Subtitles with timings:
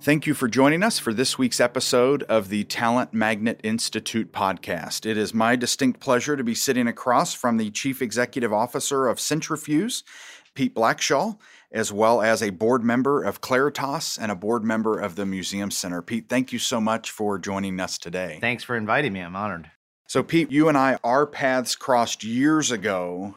[0.00, 5.04] Thank you for joining us for this week's episode of the Talent Magnet Institute podcast.
[5.04, 9.18] It is my distinct pleasure to be sitting across from the Chief Executive Officer of
[9.18, 10.04] Cintrifuse,
[10.54, 11.36] Pete Blackshaw,
[11.72, 15.70] as well as a board member of Claritas and a board member of the Museum
[15.70, 16.00] Center.
[16.00, 18.38] Pete, thank you so much for joining us today.
[18.40, 19.20] Thanks for inviting me.
[19.20, 19.68] I'm honored.
[20.06, 23.34] So, Pete, you and I, our paths crossed years ago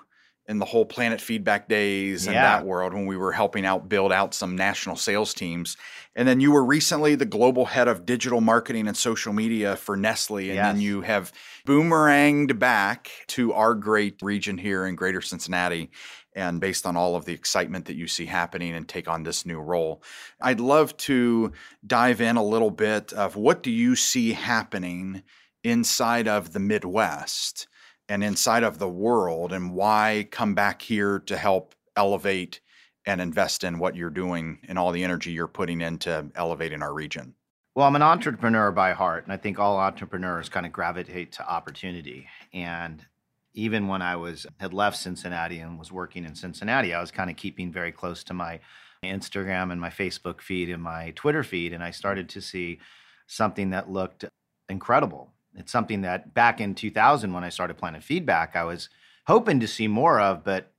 [0.48, 2.42] in the whole planet feedback days and Yeah.
[2.42, 5.78] that world when we were helping out build out some national sales teams.
[6.16, 9.96] And then you were recently the global head of digital marketing and social media for
[9.96, 10.50] Nestle.
[10.50, 11.32] And then you have
[11.66, 15.90] boomeranged back to our great region here in greater Cincinnati.
[16.36, 19.46] And based on all of the excitement that you see happening and take on this
[19.46, 20.02] new role,
[20.42, 21.52] I'd love to
[21.86, 25.24] dive in a little bit of what do you see happening
[25.64, 27.68] inside of the Midwest
[28.12, 32.60] and inside of the world and why come back here to help elevate
[33.06, 36.94] and invest in what you're doing and all the energy you're putting into elevating our
[36.94, 37.34] region.
[37.74, 41.50] Well, I'm an entrepreneur by heart, and I think all entrepreneurs kind of gravitate to
[41.50, 42.28] opportunity.
[42.54, 43.06] And
[43.54, 47.30] even when I was had left Cincinnati and was working in Cincinnati, I was kind
[47.30, 48.60] of keeping very close to my
[49.06, 52.80] Instagram and my Facebook feed and my Twitter feed, and I started to see
[53.28, 54.26] something that looked
[54.68, 55.32] incredible.
[55.56, 58.90] It's something that back in 2000, when I started Planet Feedback, I was
[59.28, 60.72] hoping to see more of, but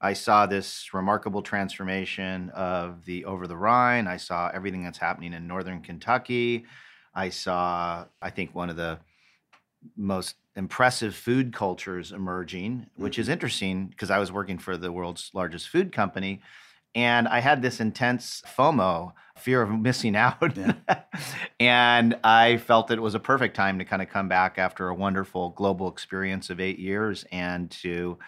[0.00, 4.06] I saw this remarkable transformation of the over the Rhine.
[4.06, 6.66] I saw everything that's happening in northern Kentucky.
[7.14, 8.98] I saw, I think, one of the
[9.96, 13.32] most impressive food cultures emerging, which is mm-hmm.
[13.32, 16.40] interesting because I was working for the world's largest food company.
[16.94, 20.56] And I had this intense FOMO, fear of missing out.
[21.60, 24.88] and I felt that it was a perfect time to kind of come back after
[24.88, 28.18] a wonderful global experience of eight years and to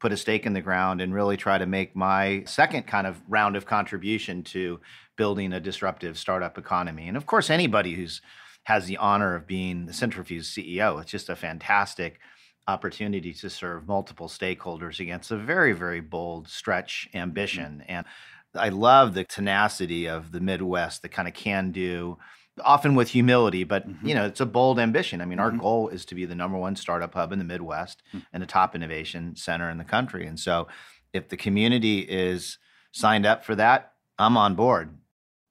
[0.00, 3.22] put a stake in the ground and really try to make my second kind of
[3.28, 4.80] round of contribution to
[5.16, 7.06] building a disruptive startup economy.
[7.06, 8.20] And of course, anybody who's
[8.64, 12.20] has the honor of being the Cintrifuse CEO, it's just a fantastic
[12.68, 17.18] opportunity to serve multiple stakeholders against a very, very bold stretch mm-hmm.
[17.18, 17.84] ambition.
[17.88, 18.06] And
[18.54, 22.18] I love the tenacity of the Midwest, the kind of can do,
[22.60, 24.06] often with humility, but mm-hmm.
[24.06, 25.20] you know, it's a bold ambition.
[25.20, 25.60] I mean, our mm-hmm.
[25.60, 28.24] goal is to be the number one startup hub in the Midwest mm.
[28.32, 30.26] and a top innovation center in the country.
[30.26, 30.68] And so
[31.12, 32.58] if the community is
[32.92, 34.96] signed up for that, I'm on board.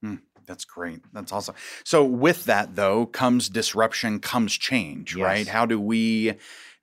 [0.06, 1.02] Mm, that's great.
[1.12, 1.56] That's awesome.
[1.84, 5.48] So with that though comes disruption, comes change, right?
[5.48, 6.34] How do we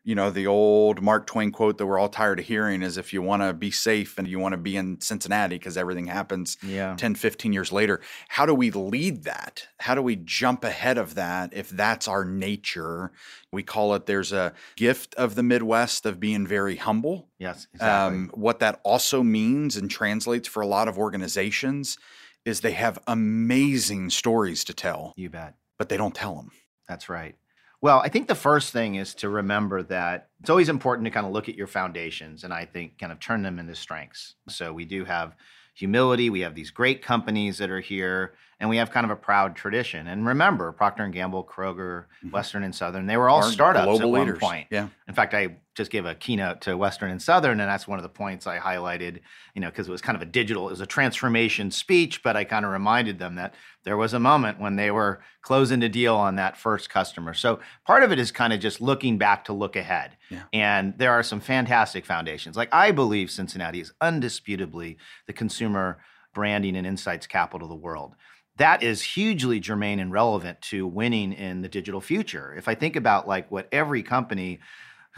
[0.08, 3.12] you know, the old Mark Twain quote that we're all tired of hearing is if
[3.12, 6.56] you want to be safe and you want to be in Cincinnati because everything happens
[6.62, 6.96] Yeah.
[6.96, 9.68] 10, 15 years later, how do we lead that?
[9.80, 13.12] How do we jump ahead of that if that's our nature?
[13.52, 17.28] We call it there's a gift of the Midwest of being very humble.
[17.38, 18.16] Yes, exactly.
[18.16, 21.98] Um, what that also means and translates for a lot of organizations
[22.46, 25.56] is they have amazing stories to tell, you bet.
[25.78, 26.50] but they don't tell them.
[26.88, 27.34] That's right.
[27.80, 31.26] Well, I think the first thing is to remember that it's always important to kind
[31.26, 34.34] of look at your foundations and I think kind of turn them into strengths.
[34.48, 35.36] So we do have
[35.74, 39.16] humility, we have these great companies that are here, and we have kind of a
[39.16, 40.08] proud tradition.
[40.08, 42.30] And remember, Procter and Gamble, Kroger, mm-hmm.
[42.30, 44.40] Western and Southern, they were all Our startups at one leaders.
[44.40, 44.66] point.
[44.70, 44.88] Yeah.
[45.06, 48.02] In fact, I just gave a keynote to Western and Southern, and that's one of
[48.02, 49.20] the points I highlighted,
[49.54, 52.36] you know, because it was kind of a digital, it was a transformation speech, but
[52.36, 55.88] I kind of reminded them that there was a moment when they were closing the
[55.88, 57.32] deal on that first customer.
[57.32, 60.18] So part of it is kind of just looking back to look ahead.
[60.28, 60.42] Yeah.
[60.52, 62.56] And there are some fantastic foundations.
[62.56, 64.96] Like I believe Cincinnati is undisputably
[65.26, 65.98] the consumer
[66.34, 68.14] branding and insights capital of the world
[68.58, 72.54] that is hugely germane and relevant to winning in the digital future.
[72.56, 74.58] If I think about like what every company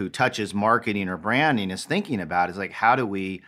[0.00, 3.42] who touches marketing or branding is thinking about is like how do we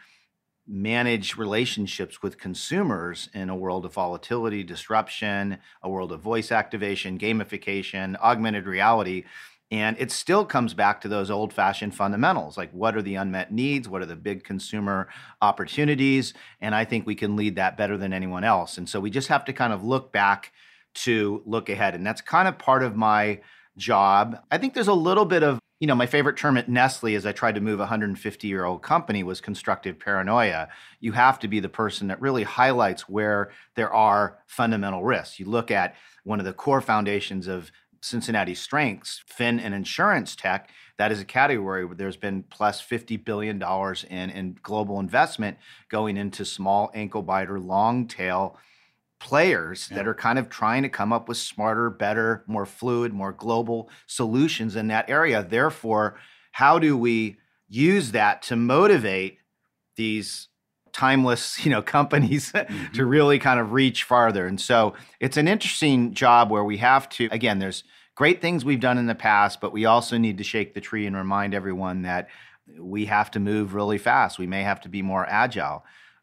[0.69, 7.19] manage relationships with consumers in a world of volatility, disruption, a world of voice activation,
[7.19, 9.25] gamification, augmented reality.
[9.70, 13.50] And it still comes back to those old fashioned fundamentals like what are the unmet
[13.50, 13.88] needs?
[13.88, 15.08] What are the big consumer
[15.40, 16.34] opportunities?
[16.60, 18.76] And I think we can lead that better than anyone else.
[18.76, 20.52] And so we just have to kind of look back
[20.96, 21.94] to look ahead.
[21.94, 23.40] And that's kind of part of my
[23.78, 24.37] job.
[24.50, 27.26] I think there's a little bit of, you know, my favorite term at Nestle as
[27.26, 30.69] I tried to move a 150 year old company was constructive paranoia.
[31.00, 35.40] You have to be the person that really highlights where there are fundamental risks.
[35.40, 40.70] You look at one of the core foundations of Cincinnati strengths, fin and insurance tech,
[40.99, 43.61] that is a category where there's been plus $50 billion
[44.08, 45.58] in, in global investment
[45.88, 48.56] going into small ankle biter, long tail
[49.22, 49.98] players yeah.
[49.98, 53.88] that are kind of trying to come up with smarter, better, more fluid, more global
[54.08, 55.46] solutions in that area.
[55.48, 56.19] Therefore,
[56.50, 57.36] how do we
[57.69, 59.38] use that to motivate
[59.96, 60.48] these
[60.92, 62.92] timeless you know companies mm-hmm.
[62.92, 67.08] to really kind of reach farther and so it's an interesting job where we have
[67.08, 67.82] to again there's
[68.14, 71.06] great things we've done in the past but we also need to shake the tree
[71.06, 72.28] and remind everyone that
[72.78, 75.82] we have to move really fast we may have to be more agile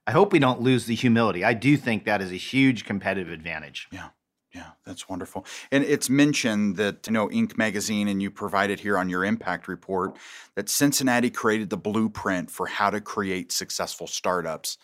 [0.10, 3.32] i hope we don't lose the humility i do think that is a huge competitive
[3.32, 4.10] advantage yeah
[4.54, 5.46] yeah, that's wonderful.
[5.72, 7.58] And it's mentioned that, you know, Inc.
[7.58, 10.18] magazine, and you provided here on your impact report,
[10.56, 14.78] that Cincinnati created the blueprint for how to create successful startups.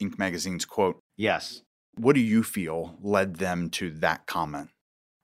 [0.00, 0.18] Inc.
[0.18, 1.00] magazine's quote.
[1.16, 1.62] Yes.
[1.96, 4.70] What do you feel led them to that comment?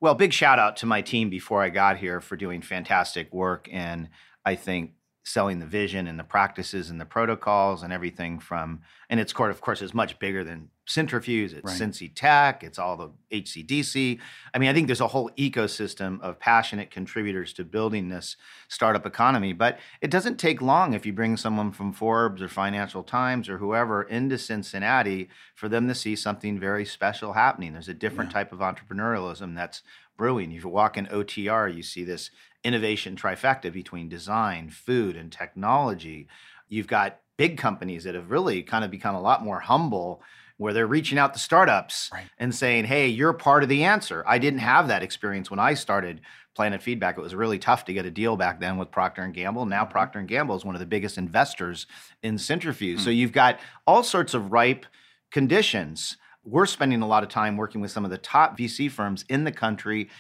[0.01, 3.69] Well, big shout out to my team before I got here for doing fantastic work.
[3.73, 4.09] And
[4.45, 4.91] I think
[5.25, 9.51] selling the vision and the practices and the protocols and everything from and it's court
[9.51, 11.81] of course is much bigger than cintrifuse it's right.
[11.81, 14.19] cincy tech it's all the hcdc
[14.53, 18.37] i mean i think there's a whole ecosystem of passionate contributors to building this
[18.69, 23.03] startup economy but it doesn't take long if you bring someone from forbes or financial
[23.03, 27.95] times or whoever into cincinnati for them to see something very special happening there's a
[27.95, 28.35] different yeah.
[28.35, 29.83] type of entrepreneurialism that's
[30.19, 32.31] brewing if you walk in otr you see this
[32.65, 36.27] innovation trifecta between design, food, and technology.
[36.69, 40.23] You've got big companies that have really kind of become a lot more humble
[40.57, 42.27] where they're reaching out to startups right.
[42.39, 45.75] and saying, "Hey, you're part of the answer." I didn't have that experience when I
[45.75, 46.21] started
[46.55, 47.19] Planet Feedback.
[47.19, 49.67] It was really tough to get a deal back then with Procter and Gamble.
[49.67, 49.93] Now mm-hmm.
[49.93, 51.87] Procter and Gamble is one of the biggest investors
[52.23, 52.95] in Cintrifuse.
[52.95, 53.05] Mm-hmm.
[53.05, 54.87] So you've got all sorts of ripe
[55.31, 56.17] conditions.
[56.45, 59.45] We're spending a lot of time working with some of the top VC firms in
[59.45, 60.11] the country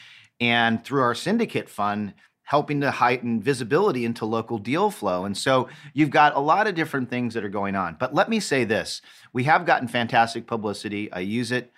[0.40, 5.24] and through our syndicate fund helping to heighten visibility into local deal flow.
[5.24, 7.96] And so you've got a lot of different things that are going on.
[7.98, 9.02] But let me say this
[9.32, 11.10] we have gotten fantastic publicity.
[11.12, 11.72] I use it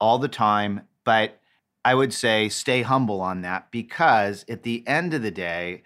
[0.00, 1.38] all the time, but
[1.84, 5.82] I would say stay humble on that because at the end of the day,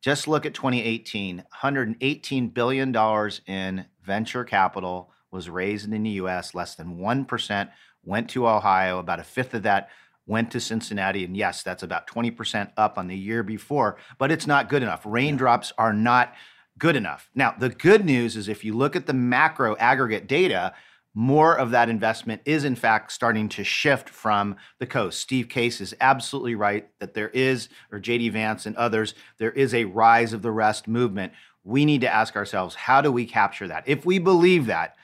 [0.00, 6.74] just look at 2018 $118 billion in venture capital was raised in the US, less
[6.74, 7.70] than 1%
[8.02, 9.90] went to Ohio, about a fifth of that
[10.30, 11.24] went to Cincinnati.
[11.24, 15.02] And yes, that's about 20% up on the year before, but it's not good enough.
[15.04, 16.32] Raindrops are not
[16.78, 17.28] good enough.
[17.34, 20.72] Now, the good news is if you look at the macro aggregate data,
[21.14, 25.18] more of that investment is in fact starting to shift from the coast.
[25.18, 29.74] Steve Case is absolutely right that there is, or JD Vance and others, there is
[29.74, 31.32] a rise of the rest movement.
[31.64, 33.82] We need to ask ourselves, how do we capture that?
[33.88, 34.94] If we believe that,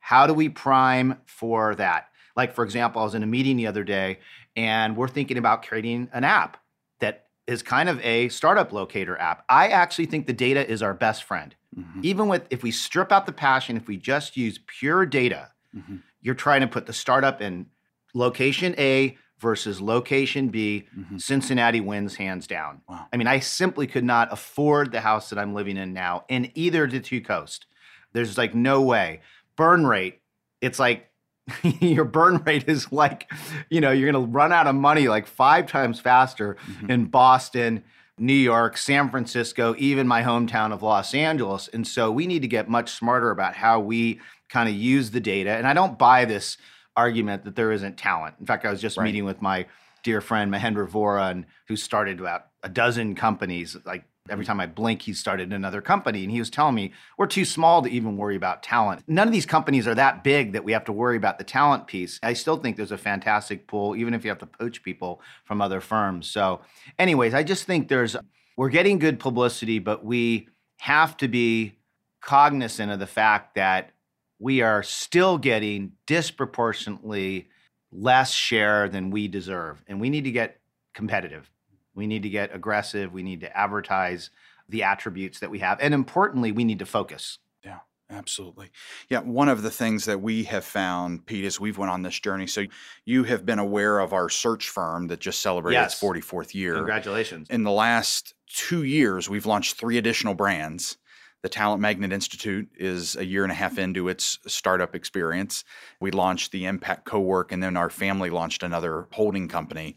[0.00, 2.08] how do we prime for that?
[2.34, 4.18] Like, for example, I was in a meeting the other day
[4.56, 6.56] and we're thinking about creating an app
[7.00, 9.44] that is kind of a startup locator app.
[9.48, 11.54] I actually think the data is our best friend.
[11.78, 12.00] Mm-hmm.
[12.02, 15.96] Even with, if we strip out the passion, if we just use pure data, mm-hmm.
[16.20, 17.66] you're trying to put the startup in
[18.14, 21.16] location A versus location B, mm-hmm.
[21.16, 22.82] Cincinnati wins hands down.
[22.88, 23.06] Wow.
[23.12, 26.52] I mean, I simply could not afford the house that I'm living in now in
[26.54, 27.66] either of the two coasts.
[28.12, 29.20] There's like no way.
[29.56, 30.20] Burn rate,
[30.60, 31.10] it's like
[31.80, 33.30] your burn rate is like,
[33.68, 36.90] you know, you're going to run out of money like five times faster mm-hmm.
[36.90, 37.82] in Boston,
[38.18, 41.68] New York, San Francisco, even my hometown of Los Angeles.
[41.68, 45.20] And so we need to get much smarter about how we kind of use the
[45.20, 45.50] data.
[45.50, 46.58] And I don't buy this
[46.96, 48.36] argument that there isn't talent.
[48.38, 49.04] In fact, I was just right.
[49.04, 49.66] meeting with my
[50.02, 54.66] dear friend Mahendra Vora, and who started about a dozen companies like Every time I
[54.66, 56.22] blink, he started another company.
[56.22, 59.02] And he was telling me, we're too small to even worry about talent.
[59.08, 61.88] None of these companies are that big that we have to worry about the talent
[61.88, 62.20] piece.
[62.22, 65.60] I still think there's a fantastic pool, even if you have to poach people from
[65.60, 66.30] other firms.
[66.30, 66.60] So,
[66.98, 68.16] anyways, I just think there's,
[68.56, 70.48] we're getting good publicity, but we
[70.78, 71.74] have to be
[72.20, 73.90] cognizant of the fact that
[74.38, 77.48] we are still getting disproportionately
[77.90, 79.82] less share than we deserve.
[79.86, 80.60] And we need to get
[80.94, 81.51] competitive.
[81.94, 83.12] We need to get aggressive.
[83.12, 84.30] We need to advertise
[84.68, 85.78] the attributes that we have.
[85.80, 87.38] And importantly, we need to focus.
[87.64, 87.80] Yeah,
[88.10, 88.70] absolutely.
[89.08, 92.18] Yeah, one of the things that we have found, Pete, as we've went on this
[92.18, 92.46] journey.
[92.46, 92.64] So
[93.04, 95.94] you have been aware of our search firm that just celebrated yes.
[95.94, 96.74] its 44th year.
[96.74, 97.48] Congratulations.
[97.50, 100.96] In the last two years, we've launched three additional brands.
[101.42, 105.64] The Talent Magnet Institute is a year and a half into its startup experience.
[106.00, 109.96] We launched the Impact Cowork, and then our family launched another holding company.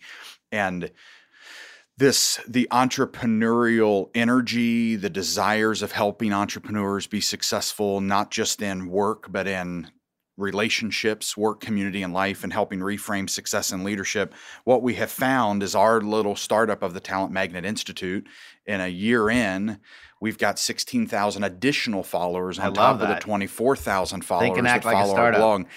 [0.52, 0.90] And
[1.98, 9.32] this the entrepreneurial energy the desires of helping entrepreneurs be successful not just in work
[9.32, 9.90] but in
[10.38, 14.34] relationships, work, community, and life, and helping reframe success and leadership,
[14.64, 18.28] what we have found is our little startup of the Talent Magnet Institute
[18.66, 19.80] in a year in,
[20.20, 23.10] we've got 16,000 additional followers on top that.
[23.10, 25.68] of the 24,000 followers that follow like along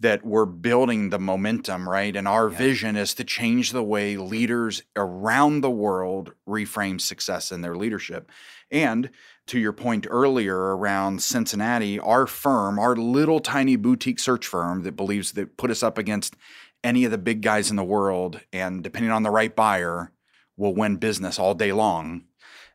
[0.00, 2.16] that we're building the momentum, right?
[2.16, 2.56] And our yeah.
[2.56, 8.30] vision is to change the way leaders around the world reframe success in their leadership.
[8.70, 9.10] And
[9.48, 14.96] to your point earlier around Cincinnati, our firm, our little tiny boutique search firm that
[14.96, 16.34] believes that put us up against
[16.82, 20.12] any of the big guys in the world and depending on the right buyer
[20.56, 22.24] will win business all day long.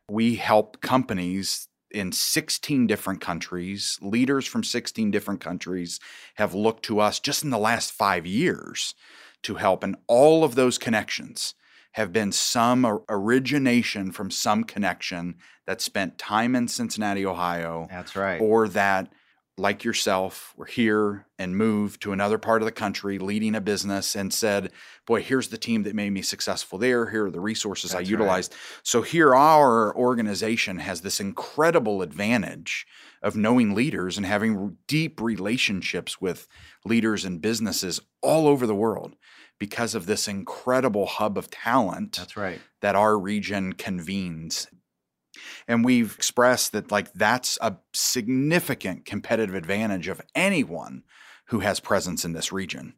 [0.08, 1.66] We help companies
[1.96, 3.98] in 16 different countries.
[4.02, 5.98] Leaders from 16 different countries
[6.34, 8.94] have looked to us just in the last five years
[9.42, 9.82] to help.
[9.82, 11.54] And all of those connections
[11.92, 15.36] have been some origination from some connection
[15.66, 17.86] that spent time in Cincinnati, Ohio.
[17.90, 18.40] That's right.
[18.40, 19.10] Or that
[19.58, 24.14] like yourself were here and moved to another part of the country leading a business
[24.14, 24.70] and said,
[25.06, 27.08] Boy, here's the team that made me successful there.
[27.08, 28.52] Here are the resources That's I utilized.
[28.52, 28.80] Right.
[28.82, 32.86] So here, our organization has this incredible advantage
[33.22, 36.48] of knowing leaders and having deep relationships with
[36.84, 39.16] leaders and businesses all over the world
[39.58, 42.16] because of this incredible hub of talent.
[42.16, 42.60] That's right.
[42.82, 44.66] That our region convenes
[45.68, 51.02] and we've expressed that like that's a significant competitive advantage of anyone
[51.46, 52.94] who has presence in this region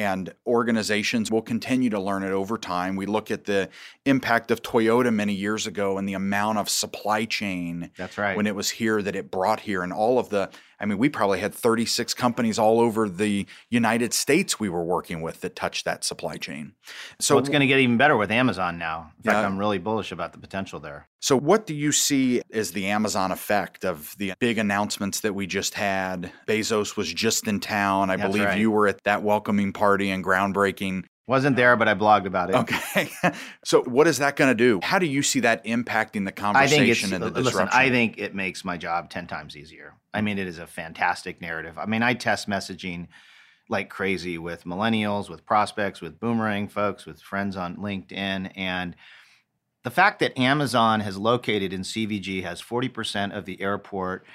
[0.00, 2.96] and organizations will continue to learn it over time.
[2.96, 3.68] We look at the
[4.06, 8.34] impact of Toyota many years ago and the amount of supply chain That's right.
[8.34, 10.48] when it was here that it brought here and all of the
[10.80, 15.20] I mean we probably had 36 companies all over the United States we were working
[15.20, 16.72] with that touched that supply chain.
[17.20, 19.12] So well, it's going to get even better with Amazon now.
[19.18, 19.46] In fact, yeah.
[19.46, 21.06] I'm really bullish about the potential there.
[21.22, 25.46] So what do you see as the Amazon effect of the big announcements that we
[25.46, 26.32] just had?
[26.48, 28.08] Bezos was just in town.
[28.08, 28.58] I That's believe right.
[28.58, 31.04] you were at that welcoming party party and groundbreaking.
[31.26, 32.56] Wasn't there, but I blogged about it.
[32.56, 33.10] Okay.
[33.64, 34.80] so, what is that going to do?
[34.82, 37.78] How do you see that impacting the conversation and the uh, disruption?
[37.78, 39.94] I think it makes my job 10 times easier.
[40.12, 41.78] I mean, it is a fantastic narrative.
[41.78, 43.06] I mean, I test messaging
[43.68, 48.50] like crazy with millennials, with prospects, with boomerang folks, with friends on LinkedIn.
[48.56, 48.96] And
[49.84, 54.26] the fact that Amazon has located in CVG has 40% of the airport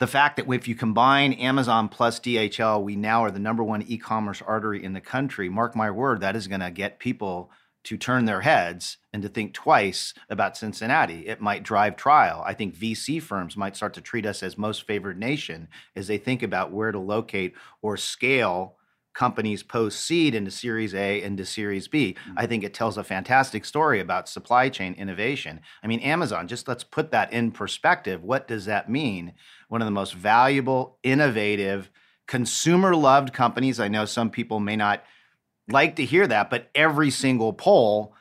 [0.00, 3.82] the fact that if you combine Amazon plus DHL, we now are the number one
[3.82, 5.50] e commerce artery in the country.
[5.50, 7.50] Mark my word, that is going to get people
[7.84, 11.26] to turn their heads and to think twice about Cincinnati.
[11.26, 12.42] It might drive trial.
[12.46, 16.18] I think VC firms might start to treat us as most favored nation as they
[16.18, 18.76] think about where to locate or scale
[19.14, 22.14] companies post seed into Series A into Series B.
[22.14, 22.38] Mm-hmm.
[22.38, 25.60] I think it tells a fantastic story about supply chain innovation.
[25.82, 28.22] I mean, Amazon, just let's put that in perspective.
[28.22, 29.34] What does that mean?
[29.68, 31.90] One of the most valuable, innovative,
[32.26, 33.80] consumer loved companies.
[33.80, 35.02] I know some people may not
[35.68, 38.14] like to hear that, but every single poll,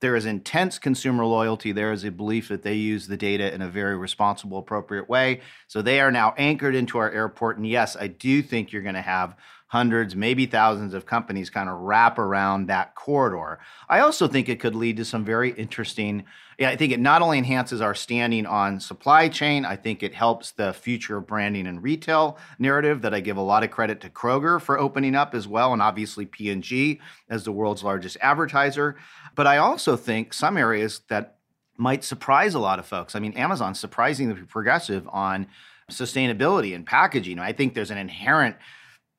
[0.00, 1.72] there is intense consumer loyalty.
[1.72, 5.40] There is a belief that they use the data in a very responsible, appropriate way.
[5.66, 7.56] So they are now anchored into our airport.
[7.56, 9.36] And yes, I do think you're going to have
[9.68, 13.58] hundreds, maybe thousands of companies kind of wrap around that corridor.
[13.88, 16.24] I also think it could lead to some very interesting.
[16.58, 20.52] I think it not only enhances our standing on supply chain, I think it helps
[20.52, 24.10] the future of branding and retail narrative that I give a lot of credit to
[24.10, 26.98] Kroger for opening up as well, and obviously P&G
[27.28, 28.96] as the world's largest advertiser.
[29.34, 31.36] But I also think some areas that
[31.76, 33.14] might surprise a lot of folks.
[33.14, 35.46] I mean, Amazon's surprisingly progressive on
[35.90, 37.38] sustainability and packaging.
[37.38, 38.56] I think there's an inherent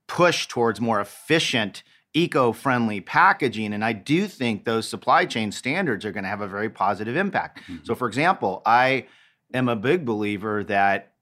[0.09, 3.71] push towards more efficient eco-friendly packaging.
[3.73, 7.15] And i do think those supply chain standards are going to have a very positive
[7.15, 7.59] impact.
[7.61, 7.85] Mm-hmm.
[7.85, 9.05] so for example i
[9.53, 11.13] am a big believer that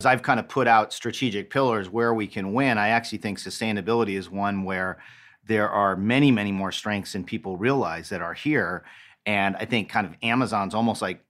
[0.00, 3.38] as i've kind of put out strategic pillars where we can win i actually think
[3.38, 4.98] sustainability is one where
[5.46, 8.84] there are many many more strengths than people realize that are here.
[9.24, 11.23] And i think kind of amazon's almost like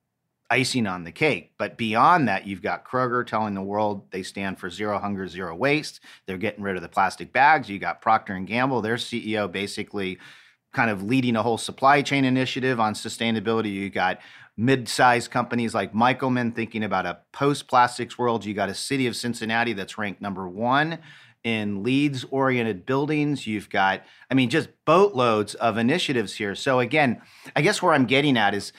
[0.55, 1.51] icing on the cake.
[1.59, 5.53] But beyond that, you've got Kroger telling the world they stand for zero hunger, zero
[5.57, 5.99] waste.
[6.27, 7.69] They're getting rid of the plastic bags.
[7.69, 10.19] You got Procter and Gamble, their CEO basically
[10.73, 13.73] kind of leading a whole supply chain initiative on sustainability.
[13.73, 14.21] You got
[14.57, 18.45] mid-sized companies like Michelman thinking about a post-plastics world.
[18.45, 20.99] You got a city of Cincinnati that's ranked number 1
[21.43, 23.47] in LEED oriented buildings.
[23.47, 26.55] You've got, I mean, just boatloads of initiatives here.
[26.55, 27.21] So, again,
[27.57, 28.73] I guess where I'm getting at is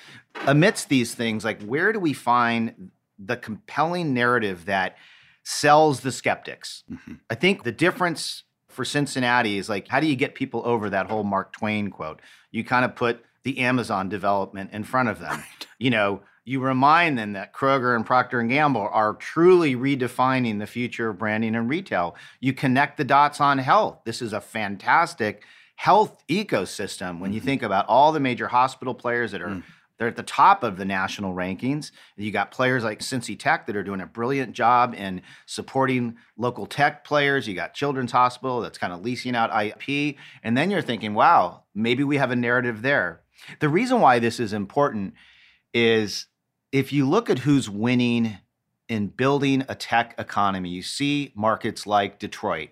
[0.48, 4.98] amidst these things, like where do we find the compelling narrative that
[5.44, 6.84] sells the skeptics?
[6.92, 7.14] Mm-hmm.
[7.30, 11.10] I think the difference for Cincinnati is like, how do you get people over that
[11.10, 12.22] whole Mark Twain quote?
[12.52, 15.38] You kind of put the Amazon development in front of them.
[15.38, 15.68] Right.
[15.80, 20.68] You know, you remind them that Kroger and Procter and Gamble are truly redefining the
[20.68, 22.16] future of branding and retail.
[22.40, 24.02] You connect the dots on health.
[24.06, 25.44] This is a fantastic
[25.76, 27.48] health ecosystem when you mm-hmm.
[27.48, 29.64] think about all the major hospital players that are mm.
[29.98, 31.92] They're at the top of the national rankings.
[32.18, 36.66] You got players like Cincy Tech that are doing a brilliant job in supporting local
[36.66, 37.48] tech players.
[37.48, 40.18] You got Children's Hospital that's kind of leasing out IP.
[40.44, 43.22] And then you're thinking, wow, maybe we have a narrative there.
[43.60, 45.14] The reason why this is important
[45.74, 46.28] is
[46.72, 48.38] if you look at who's winning
[48.90, 52.70] in building a tech economy, you see markets like Detroit.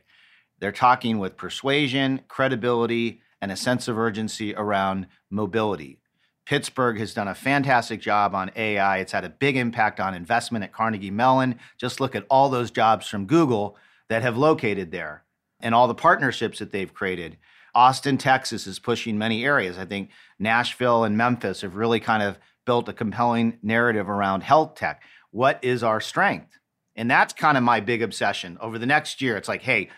[0.60, 6.00] They're talking with persuasion, credibility, and a sense of urgency around mobility.
[6.46, 8.98] Pittsburgh has done a fantastic job on AI.
[8.98, 11.58] It's had a big impact on investment at Carnegie Mellon.
[11.78, 13.78] Just look at all those jobs from Google
[14.10, 15.24] that have located there
[15.62, 17.38] and all the partnerships that they've created.
[17.74, 19.78] Austin, Texas is pushing many areas.
[19.78, 24.76] I think Nashville and Memphis have really kind of built a compelling narrative around health
[24.76, 25.02] tech.
[25.32, 26.60] What is our strength?
[26.96, 28.58] And that's kind of my big obsession.
[28.62, 29.90] Over the next year, it's like, hey,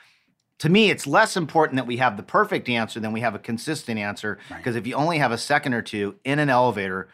[0.59, 3.39] to me, it's less important that we have the perfect answer than we have a
[3.39, 4.39] consistent answer.
[4.47, 4.81] Because right.
[4.81, 7.09] if you only have a second or two in an elevator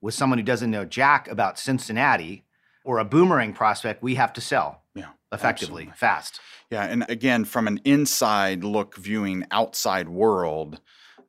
[0.00, 2.44] with someone who doesn't know jack about Cincinnati
[2.84, 4.82] or a boomerang prospect, we have to sell.
[4.94, 5.96] Yeah, effectively, absolutely.
[5.96, 6.40] fast.
[6.70, 10.80] Yeah, and again, from an inside look viewing outside world,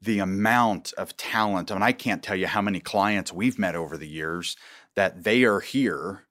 [0.02, 1.72] the amount of talent.
[1.72, 4.58] I mean, I can't tell you how many clients we've met over the years
[4.96, 6.25] that they are here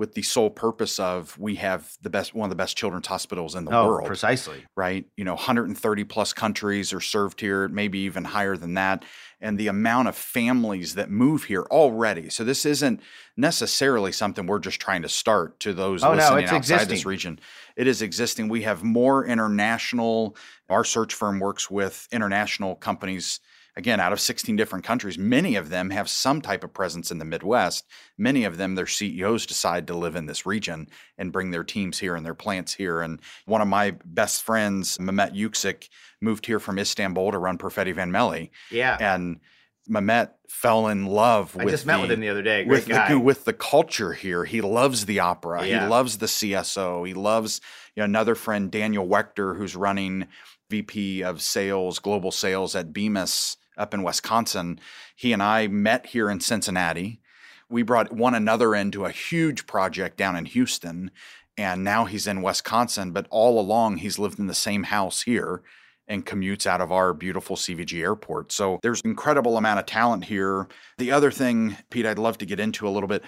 [0.00, 3.54] with the sole purpose of we have the best one of the best children's hospitals
[3.54, 4.06] in the oh, world.
[4.06, 4.64] Precisely.
[4.74, 5.04] Right?
[5.14, 9.04] You know, 130 plus countries are served here, maybe even higher than that.
[9.42, 12.30] And the amount of families that move here already.
[12.30, 13.02] So this isn't
[13.36, 16.88] necessarily something we're just trying to start to those oh, listening no, outside existing.
[16.88, 17.38] this region.
[17.76, 18.48] It is existing.
[18.48, 20.34] We have more international.
[20.70, 23.40] Our search firm works with international companies
[23.76, 27.18] again, out of 16 different countries, many of them have some type of presence in
[27.18, 27.86] the Midwest.
[28.18, 31.98] Many of them, their CEOs decide to live in this region and bring their teams
[31.98, 33.00] here and their plants here.
[33.00, 35.88] And one of my best friends, Mehmet Yüksek,
[36.20, 38.50] moved here from Istanbul to run Perfetti Van Melle.
[38.70, 38.96] Yeah.
[39.00, 39.40] And
[39.88, 42.64] Mehmet fell in love I with just met the, with him the other day.
[42.64, 43.08] Great with guy.
[43.08, 44.44] the with the culture here.
[44.44, 45.66] He loves the opera.
[45.66, 45.84] Yeah.
[45.84, 47.06] He loves the CSO.
[47.06, 47.60] He loves
[47.96, 50.28] you know, another friend, Daniel Wechter, who's running
[50.70, 54.80] VP of Sales, Global Sales at Bemis up in Wisconsin.
[55.16, 57.20] He and I met here in Cincinnati.
[57.68, 61.10] We brought one another into a huge project down in Houston,
[61.56, 63.12] and now he's in Wisconsin.
[63.12, 65.62] But all along, he's lived in the same house here
[66.08, 68.50] and commutes out of our beautiful CVG airport.
[68.50, 70.66] So there's incredible amount of talent here.
[70.98, 73.22] The other thing, Pete, I'd love to get into a little bit.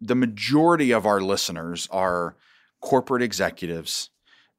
[0.00, 2.36] The majority of our listeners are
[2.80, 4.10] corporate executives,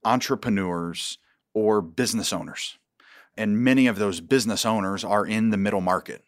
[0.03, 1.19] entrepreneurs,
[1.53, 2.77] or business owners
[3.39, 6.25] and many of those business owners are in the middle market,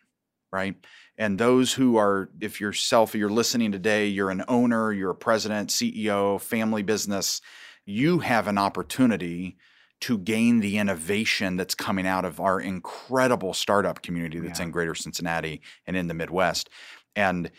[0.50, 0.76] right?
[1.18, 5.16] And those who are, if yourself, if you're listening today, you're an owner, you're a
[5.16, 7.42] president, CEO, family business,
[7.86, 9.58] you have an opportunity
[10.00, 14.66] to gain the innovation that's coming out of our incredible startup community that's yeah.
[14.66, 16.70] in greater Cincinnati and in the Midwest.
[17.14, 17.52] And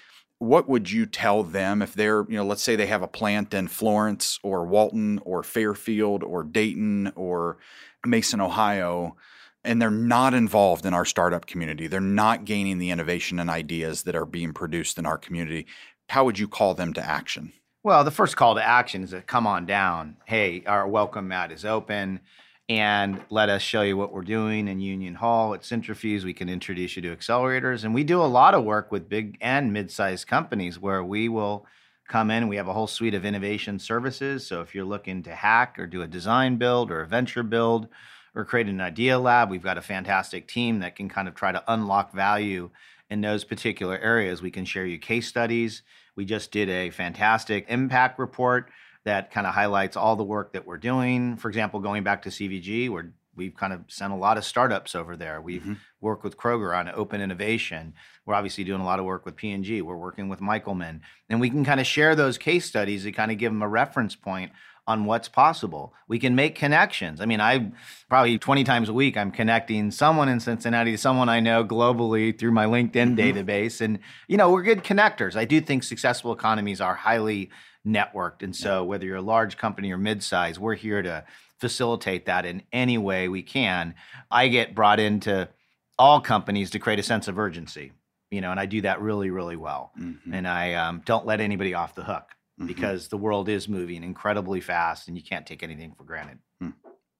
[0.42, 3.54] what would you tell them if they're, you know, let's say they have a plant
[3.54, 7.58] in Florence or Walton or Fairfield or Dayton or
[8.04, 9.16] Mason, Ohio?
[9.64, 11.86] and they're not involved in our startup community.
[11.86, 15.68] They're not gaining the innovation and ideas that are being produced in our community.
[16.08, 17.52] How would you call them to action?
[17.84, 20.16] Well, the first call to action is to come on down.
[20.24, 22.18] Hey, our welcome mat is open
[22.78, 26.24] and let us show you what we're doing in Union Hall at Cintrifuse.
[26.24, 27.84] We can introduce you to accelerators.
[27.84, 31.28] And we do a lot of work with big and mid sized companies where we
[31.28, 31.66] will
[32.08, 32.48] come in.
[32.48, 34.46] We have a whole suite of innovation services.
[34.46, 37.88] So if you're looking to hack or do a design build or a venture build,
[38.34, 39.50] or create an idea lab.
[39.50, 42.70] We've got a fantastic team that can kind of try to unlock value
[43.10, 44.40] in those particular areas.
[44.40, 45.82] We can share you case studies.
[46.16, 48.70] We just did a fantastic impact report
[49.04, 51.36] that kind of highlights all the work that we're doing.
[51.36, 54.94] For example, going back to CVG, where we've kind of sent a lot of startups
[54.94, 55.40] over there.
[55.40, 55.74] We've mm-hmm.
[56.00, 57.94] worked with Kroger on open innovation.
[58.26, 59.82] We're obviously doing a lot of work with P&G.
[59.82, 61.00] We're working with Michelman.
[61.28, 63.68] And we can kind of share those case studies to kind of give them a
[63.68, 64.52] reference point
[64.86, 65.94] on what's possible.
[66.08, 67.20] We can make connections.
[67.20, 67.70] I mean, I
[68.08, 72.36] probably 20 times a week I'm connecting someone in Cincinnati to someone I know globally
[72.36, 73.48] through my LinkedIn mm-hmm.
[73.48, 75.36] database and you know, we're good connectors.
[75.36, 77.50] I do think successful economies are highly
[77.86, 81.24] networked and so whether you're a large company or mid-size, we're here to
[81.58, 83.94] facilitate that in any way we can.
[84.30, 85.48] I get brought into
[85.98, 87.92] all companies to create a sense of urgency,
[88.30, 89.92] you know, and I do that really really well.
[90.00, 90.34] Mm-hmm.
[90.34, 92.66] And I um, don't let anybody off the hook mm-hmm.
[92.66, 96.38] because the world is moving incredibly fast and you can't take anything for granted.
[96.60, 96.70] Hmm.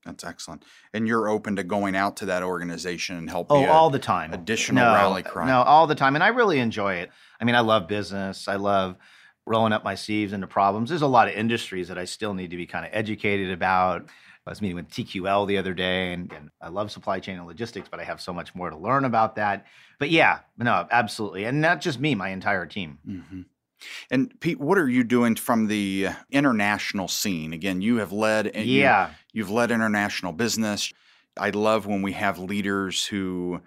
[0.05, 0.65] That's excellent.
[0.93, 3.49] And you're open to going out to that organization and help.
[3.51, 4.33] Oh, all the time.
[4.33, 5.47] Additional no, rally cry.
[5.47, 6.17] No, all the time.
[6.17, 7.11] And I really enjoy it.
[7.41, 8.49] I mean, I love business.
[8.49, 8.97] I love
[9.47, 10.89] rolling up my sleeves into problems.
[10.89, 14.07] There's a lot of industries that I still need to be kind of educated about.
[14.47, 17.47] I was meeting with TQL the other day, and, and, I love supply chain and
[17.47, 19.67] logistics, but I have so much more to learn about that.
[20.01, 21.45] But yeah, no, absolutely.
[21.45, 22.99] And not just me, my entire team.
[23.07, 23.43] Mm-hmm.
[24.11, 27.53] And Pete, what are you doing from the international scene?
[27.53, 29.09] Again, you have led yeah.
[29.09, 30.93] You, you've led international business.
[31.37, 33.61] I love when we have leaders who,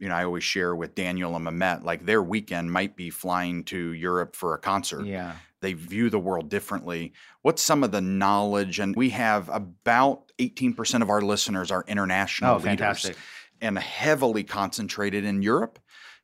[0.00, 3.64] you know, I always share with Daniel and Mehmet, like their weekend might be flying
[3.64, 5.06] to Europe for a concert.
[5.06, 5.34] Yeah.
[5.60, 7.12] They view the world differently.
[7.42, 8.78] What's some of the knowledge?
[8.78, 13.16] And we have about 18% of our listeners are international oh, leaders fantastic.
[13.60, 15.80] and heavily concentrated in Europe.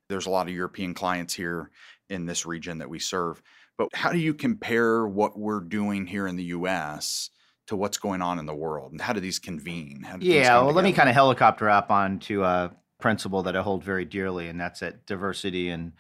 [0.09, 1.71] There's a lot of European clients here
[2.09, 3.43] in this region that we serve.
[3.77, 7.31] But how do you compare what we're doing here in the US
[7.67, 8.93] to what's going on in the world?
[8.93, 10.07] And how do these convene?
[10.19, 13.85] Do yeah, well, let me kind of helicopter up onto a principle that I hold
[13.85, 15.93] very dearly, and that's that diversity and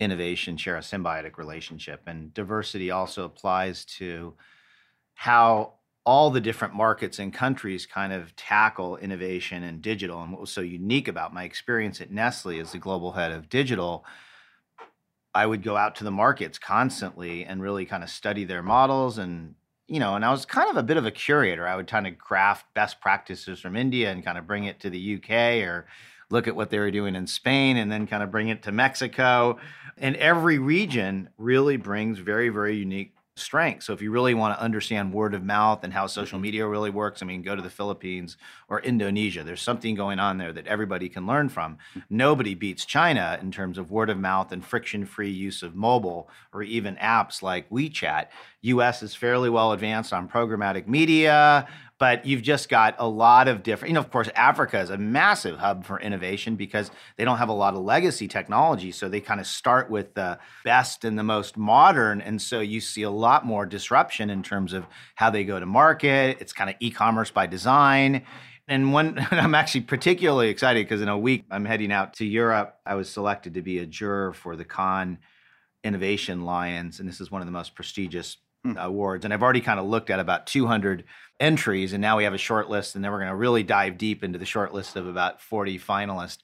[0.00, 2.02] innovation share a symbiotic relationship.
[2.06, 4.34] And diversity also applies to
[5.14, 5.74] how
[6.06, 10.22] all the different markets and countries kind of tackle innovation and digital.
[10.22, 13.48] And what was so unique about my experience at Nestle as the global head of
[13.48, 14.04] digital
[15.34, 19.18] I would go out to the markets constantly and really kind of study their models
[19.18, 19.54] and
[19.86, 21.66] you know, and I was kind of a bit of a curator.
[21.66, 24.90] I would kind of craft best practices from India and kind of bring it to
[24.90, 25.86] the UK or
[26.30, 28.72] look at what they were doing in Spain and then kind of bring it to
[28.72, 29.58] Mexico.
[29.96, 33.84] And every region really brings very, very unique strength.
[33.84, 36.90] So if you really want to understand word of mouth and how social media really
[36.90, 38.36] works, I mean, go to the Philippines
[38.68, 39.44] or Indonesia.
[39.44, 41.78] There's something going on there that everybody can learn from.
[42.10, 46.62] Nobody beats China in terms of word of mouth and friction-free use of mobile or
[46.62, 48.26] even apps like WeChat.
[48.62, 53.62] US is fairly well advanced on programmatic media, but you've just got a lot of
[53.62, 57.38] different, you know, of course, Africa is a massive hub for innovation because they don't
[57.38, 58.92] have a lot of legacy technology.
[58.92, 62.20] So they kind of start with the best and the most modern.
[62.20, 65.66] And so you see a lot more disruption in terms of how they go to
[65.66, 66.38] market.
[66.40, 68.22] It's kind of e commerce by design.
[68.68, 72.76] And one, I'm actually particularly excited because in a week I'm heading out to Europe.
[72.86, 75.18] I was selected to be a juror for the Cannes
[75.82, 78.36] Innovation Lions, and this is one of the most prestigious
[78.72, 78.78] hmm.
[78.78, 79.24] awards.
[79.24, 81.04] And I've already kind of looked at about 200
[81.40, 83.98] entries, and now we have a short list, and then we're going to really dive
[83.98, 86.38] deep into the short list of about 40 finalists.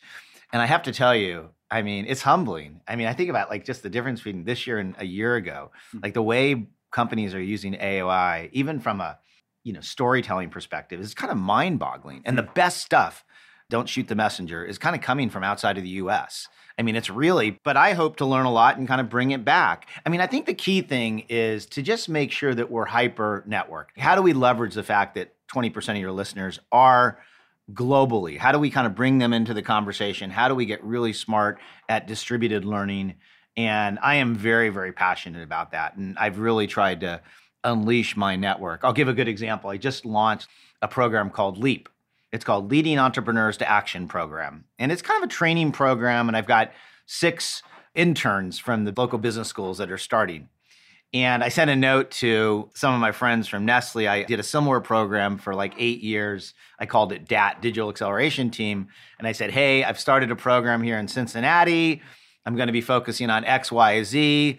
[0.52, 2.80] And I have to tell you, I mean, it's humbling.
[2.86, 5.34] I mean, I think about like just the difference between this year and a year
[5.34, 6.00] ago, mm-hmm.
[6.02, 9.18] like the way companies are using AOI, even from a
[9.64, 12.22] you know storytelling perspective, is kind of mind-boggling.
[12.24, 12.52] And the hmm.
[12.54, 13.24] best stuff,
[13.70, 16.46] don't shoot the messenger, is kind of coming from outside of the U.S.
[16.78, 19.30] I mean, it's really, but I hope to learn a lot and kind of bring
[19.30, 19.88] it back.
[20.04, 23.44] I mean, I think the key thing is to just make sure that we're hyper
[23.48, 23.96] networked.
[23.96, 27.20] How do we leverage the fact that 20% of your listeners are
[27.72, 28.36] globally?
[28.38, 30.30] How do we kind of bring them into the conversation?
[30.30, 33.14] How do we get really smart at distributed learning?
[33.56, 35.96] And I am very, very passionate about that.
[35.96, 37.20] And I've really tried to
[37.62, 38.80] unleash my network.
[38.82, 39.70] I'll give a good example.
[39.70, 40.48] I just launched
[40.82, 41.88] a program called Leap.
[42.34, 44.64] It's called Leading Entrepreneurs to Action Program.
[44.80, 46.26] And it's kind of a training program.
[46.26, 46.72] And I've got
[47.06, 47.62] six
[47.94, 50.48] interns from the local business schools that are starting.
[51.12, 54.08] And I sent a note to some of my friends from Nestle.
[54.08, 56.54] I did a similar program for like eight years.
[56.76, 58.88] I called it DAT, Digital Acceleration Team.
[59.20, 62.02] And I said, hey, I've started a program here in Cincinnati.
[62.44, 64.58] I'm going to be focusing on X, Y, Z.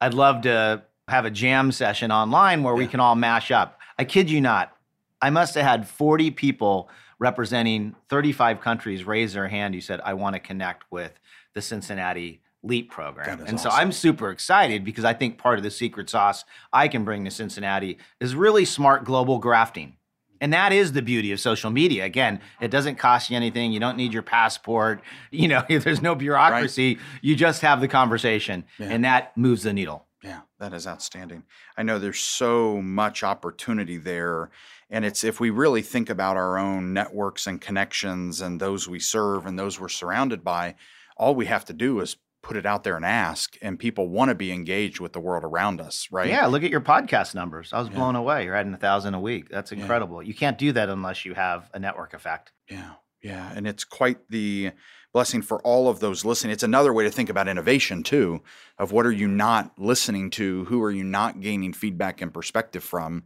[0.00, 2.78] I'd love to have a jam session online where yeah.
[2.78, 3.78] we can all mash up.
[3.98, 4.74] I kid you not.
[5.20, 6.88] I must have had 40 people
[7.20, 11.12] representing 35 countries raised their hand who said, I want to connect with
[11.54, 13.40] the Cincinnati LEAP program.
[13.40, 13.58] And awesome.
[13.58, 17.24] so I'm super excited because I think part of the secret sauce I can bring
[17.26, 19.96] to Cincinnati is really smart global grafting.
[20.42, 22.04] And that is the beauty of social media.
[22.06, 23.72] Again, it doesn't cost you anything.
[23.72, 25.02] You don't need your passport.
[25.30, 26.94] You know, there's no bureaucracy.
[26.94, 27.04] Right.
[27.22, 28.88] You just have the conversation, yeah.
[28.88, 30.06] and that moves the needle.
[30.22, 31.44] Yeah, that is outstanding.
[31.76, 34.50] I know there's so much opportunity there.
[34.90, 38.98] And it's if we really think about our own networks and connections and those we
[38.98, 40.74] serve and those we're surrounded by,
[41.16, 44.30] all we have to do is put it out there and ask and people want
[44.30, 46.28] to be engaged with the world around us right?
[46.28, 47.72] Yeah look at your podcast numbers.
[47.72, 47.94] I was yeah.
[47.94, 48.44] blown away.
[48.44, 49.48] You're adding a thousand a week.
[49.50, 50.22] That's incredible.
[50.22, 50.28] Yeah.
[50.28, 52.52] you can't do that unless you have a network effect.
[52.68, 54.72] Yeah yeah and it's quite the
[55.12, 56.52] blessing for all of those listening.
[56.52, 58.42] It's another way to think about innovation too
[58.78, 60.64] of what are you not listening to?
[60.66, 63.24] Who are you not gaining feedback and perspective from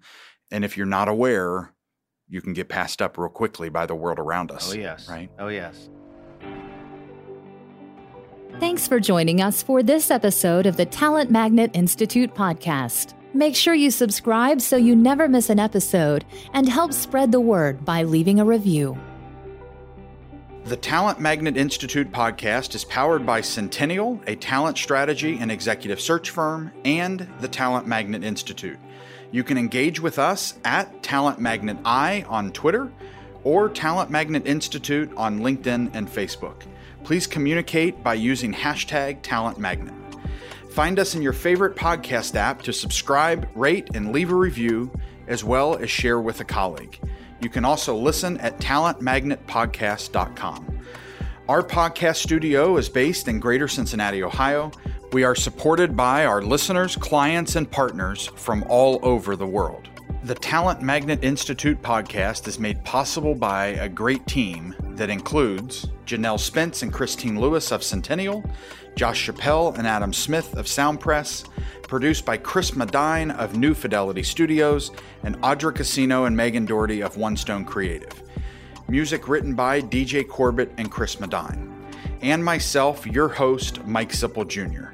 [0.55, 1.75] and if you're not aware,
[2.29, 4.71] you can get passed up real quickly by the world around us.
[4.73, 5.09] Oh, yes.
[5.09, 5.29] Right?
[5.37, 5.91] Oh, yes.
[8.61, 13.15] Thanks for joining us for this episode of the Talent Magnet Institute podcast.
[13.35, 17.85] Make sure you subscribe so you never miss an episode and help spread the word
[17.85, 18.97] by leaving a review.
[20.67, 26.31] The Talent Magnet Institute podcast is powered by Centennial, a talent strategy and executive search
[26.31, 28.79] firm, and the Talent Magnet Institute.
[29.35, 32.93] You can engage with us at Talent Magnet I on Twitter
[33.43, 36.63] or Talent Magnet Institute on LinkedIn and Facebook.
[37.03, 39.93] Please communicate by using hashtag Talent Magnet.
[40.71, 44.93] Find us in your favorite podcast app to subscribe, rate, and leave a review,
[45.27, 47.01] as well as share with a colleague.
[47.41, 50.79] You can also listen at talentmagnetpodcast.com.
[51.49, 54.71] Our podcast studio is based in Greater Cincinnati, Ohio.
[55.15, 59.89] We are supported by our listeners, clients, and partners from all over the world.
[60.25, 66.41] The Talent Magnet Institute podcast is made possible by a great team that includes Janelle
[66.41, 68.45] Spence and Christine Lewis of Centennial,
[68.97, 71.45] Josh Chappelle and Adam Smith of Soundpress,
[71.83, 74.91] produced by Chris Madine of New Fidelity Studios,
[75.23, 78.21] and Audra Casino and Megan Doherty of One Stone Creative.
[78.89, 81.71] Music written by DJ Corbett and Chris Madine.
[82.21, 84.94] And myself, your host, Mike Sipple Jr.